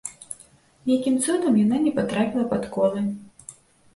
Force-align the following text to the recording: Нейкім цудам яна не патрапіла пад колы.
Нейкім 0.91 1.19
цудам 1.25 1.59
яна 1.63 1.77
не 1.83 1.93
патрапіла 1.99 2.45
пад 2.53 2.63
колы. 2.79 3.03